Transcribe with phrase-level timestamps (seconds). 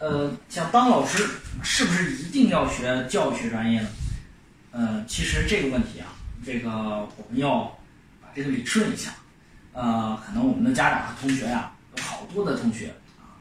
[0.00, 1.28] 呃，想当老师
[1.62, 3.88] 是不是一定要学教育学专业呢？
[4.70, 6.08] 呃，其实这个问题啊，
[6.44, 7.64] 这个我们要
[8.22, 9.10] 把这个理顺一下。
[9.74, 13.36] 呃，可能我们的家长和同学呀，有好多的同学啊，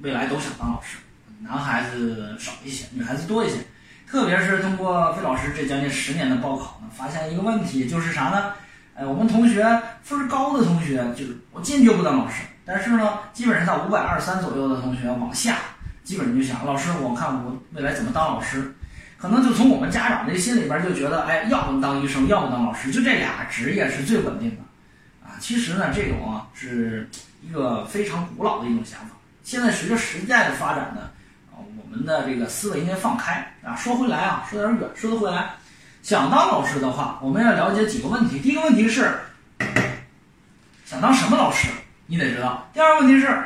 [0.00, 0.96] 未来都想当老师，
[1.40, 3.56] 男孩子少一些，女孩子多一些。
[4.06, 8.54] 特别是通过费老师这将近十年的报考呢，发现一个问题，就是啥呢？
[8.94, 9.62] 哎，我们同学
[10.02, 12.44] 分高的同学，就是我坚决不当老师。
[12.64, 15.58] 但是呢，基本上在五百二三左右的同学往下。
[16.08, 18.74] 基本就想，老师，我看我未来怎么当老师？
[19.18, 24.62] 可能就从我们家长这心里边就觉得，哎，要么当医生，要么当老师，就这俩职业是最稳定的。
[25.22, 27.06] 啊，其实呢，这种啊是
[27.42, 29.08] 一个非常古老的一种想法。
[29.44, 31.10] 现在随着时代的发展呢，
[31.52, 33.76] 啊，我们的这个思维应该放开啊。
[33.76, 35.56] 说回来啊，说点远，说得回来，
[36.02, 38.38] 想当老师的话，我们要了解几个问题。
[38.38, 39.12] 第一个问题是，
[40.86, 41.68] 想当什么老师？
[42.06, 42.66] 你得知道。
[42.72, 43.44] 第二个问题是，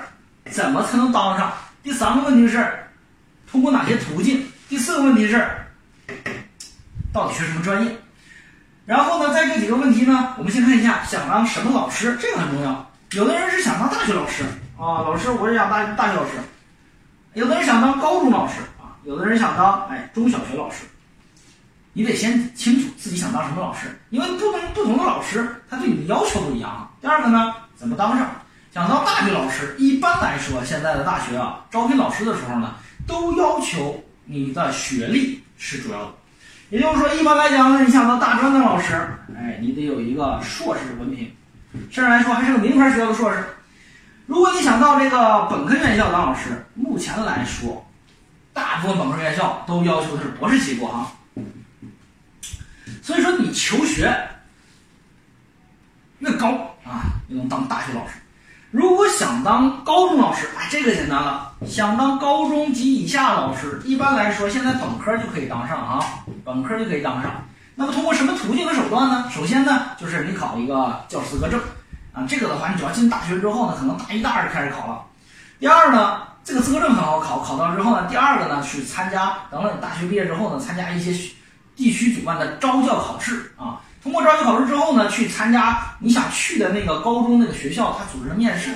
[0.52, 1.52] 怎么才能当上？
[1.82, 2.72] 第三个问题是，
[3.50, 4.46] 通过哪些途径？
[4.68, 5.44] 第四个问题是，
[7.12, 7.96] 到底学什么专业？
[8.86, 12.90] 然后呢，在这几个问题呢，我们先看一下想当什么老师，这个很重要。
[13.12, 14.44] 有的人是想当大学老师
[14.78, 16.30] 啊，老师我是想当大学老师；
[17.34, 20.84] 有的人想当高中老师啊，有的人想当哎中小学老师。
[21.94, 26.90] 你得先清楚自己想当什么老师，因为不同不同的老师他对你的要求不一样。
[27.00, 28.30] 第二个呢，怎么当上？
[28.72, 32.74] 想当大学老师，一般来说，现在的大学啊，招聘老师的时候呢，
[33.06, 36.14] 都要求你的学历是主要的。
[36.70, 38.94] 也就是说，一般来讲呢，你想当大专的老师，
[39.36, 41.30] 哎，你得有一个硕士文凭，
[41.90, 43.44] 甚至来说还是个名牌学校的硕士。
[44.24, 47.86] 如果你想到这个本科院校当老师，目前来说，
[48.54, 51.12] 大部分本科院校都要求的是博士起步哈。
[53.02, 54.10] 所以说，你求学
[56.20, 56.52] 越高
[56.86, 58.14] 啊，就能当大学老师。
[58.72, 61.52] 如果想当高中老师，哎，这个简单了。
[61.66, 66.02] 想当高中及以下老师，一般来说，现在本科就可以当上啊，
[66.42, 67.30] 本科就可以当上。
[67.74, 69.28] 那么通过什么途径和手段呢？
[69.30, 71.60] 首先呢，就是你考一个教师资格证
[72.14, 75.02] 啊，这个的话，你只要进大学之后呢，可能大一、大二就开始考了。
[75.60, 81.12] 第二呢，这个资格证很好考，考到之后呢，第二个呢去参加，等到你大学毕业之后呢，参加一些
[81.76, 83.82] 地区主办的招教考试啊。
[84.02, 88.70] 通过招生考试之后呢，去参加你想去的那个高中那个学校，他组织面试。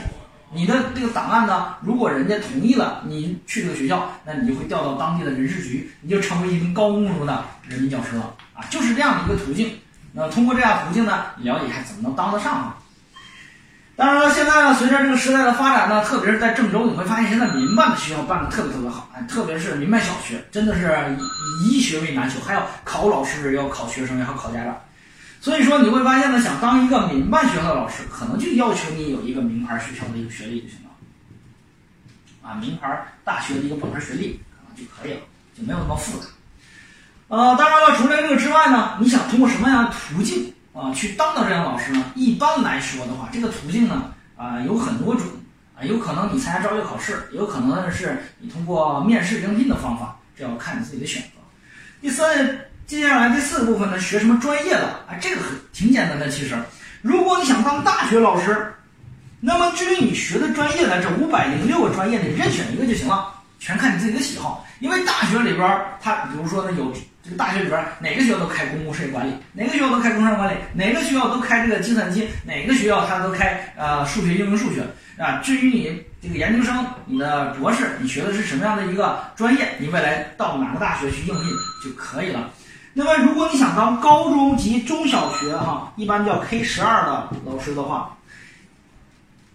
[0.55, 9.77] 你的这个档案呢，如果人家同意了你去这个学校，那你就会调到当地的人事局，你就成为一名高工资的人民教师了啊，就是这样的一个途径。
[10.13, 12.77] 那通过这样途径呢，你了解一下怎么能当得上啊。
[13.97, 20.97] 当然了，现在呢，随着这个时代的发展呢，特别是在郑州，你会发现现在民办的学校办的特别特别好，哎，特别是民办小学，真的是
[21.65, 24.77] 以学为难求，还要考老师，要考学生，要考家长。
[25.41, 30.91] 所以说你会发现呢，想当一个民办学校的老师，可能就要求你有一个名牌学校的一个学历就行了，
[32.43, 35.21] 啊，名牌大学的一个本科学历可能就可以了，
[35.57, 36.27] 就没有那么复杂。
[37.29, 42.05] 呃，当然了，除了这个之外呢，你想通过什么样的途径啊去当到这样的老师呢？
[42.17, 45.27] 一般来说的话，这个途径呢啊有很多种
[45.79, 51.29] 啊，有可能你参加招教考试，有可能是你通过面试应聘的方法，这要看你自己的选择。
[52.01, 52.67] 第三。
[52.87, 54.87] 接下来第四个部分呢，学什么专业的？
[55.09, 56.29] 啊，这个很挺简单的。
[56.29, 56.57] 其实，
[57.03, 58.73] 如果你想当大学老师，
[59.41, 63.27] 那么至于你学的专业呢，这五百零六个专业你任选一个就行了，
[63.59, 64.65] 全看你自己的喜好。
[64.79, 66.93] 因为大学里边，它比如说呢，有
[67.25, 74.85] 这个大学里边哪个学校都开公共事业管理，哪个学校都开工商管理，哪个学校都开这个计算机，哪个学校它都开呃数学应用数学
[75.19, 75.41] 啊。
[75.43, 81.51] 至于你这个研究生、你的博士，你学的是什么样的一个专业，你未来到哪个大学去应聘
[81.83, 82.49] 就可以了。
[82.99, 88.17] 那么，如果你想当高中及中小学哈，一般叫 K 十二的老师的话，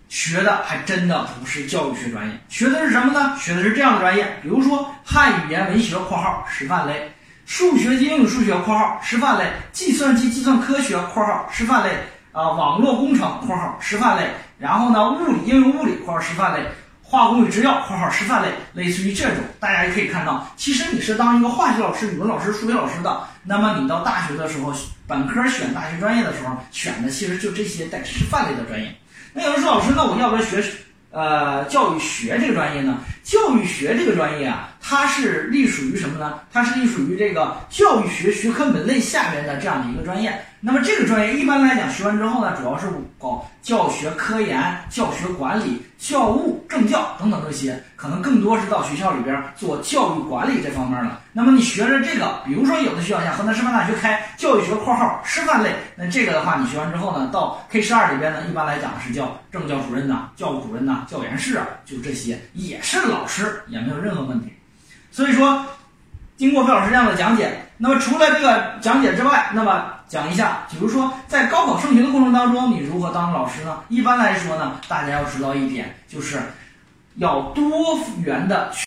[0.09, 3.35] 学的还真的不是教育学专业，学的是什么呢？
[3.39, 7.11] 学的是这样的专业，比如说汉语言文学（括号师范类）、
[7.47, 11.89] 数学及应用数学（括号师范类）、计算机计算科学（括号师范类）
[12.31, 14.29] 啊，网络工程（括号师范类），
[14.59, 16.63] 然后呢，物理应用物理（括号师范类）。
[17.11, 24.73] 化工与制药（括号师范类）类似于这种，大家也可以看到，其实你是当一个化学老师、语文老师、数学老师的，那么你到大学的时候，
[25.05, 28.95] 本科选大学专业的时候，选的其实就这些带师范类的专业。
[29.33, 30.63] 那有人说，老师，那我要不要学
[31.11, 32.99] 呃教育学这个专业呢？
[33.23, 36.41] 教育学这个专业啊，它是隶属于什么呢？
[36.51, 40.37] 它是隶属于这个教育学学科门类下边的这样的一个专业。
[40.59, 51.21] 那么这个专业一般来讲学完之后呢，主要是搞教学科研、教学管理、教务政教等等这些，可能更多是到学校里边做教育管理这方面了。
[51.31, 64.51] 那么你学着这个，比如说有的学校像河南师范大学开教育学（括号师范类），那这个的话，你学完之后呢，到 K 十二里边呢，一般来讲是叫政教主任呐、教务主任呐、教研室啊，就这些也是老师，也没有任何问题。
[65.11, 65.63] 所以说，
[66.37, 73.79] 经过费老师这样的讲解，那么除了这个讲解之外，那么讲一下，比如说在高考升学的过程当中，你如何当老师呢？
[73.89, 76.39] 一般来说呢，大家要知道一点，就是
[77.15, 78.79] 要多元的去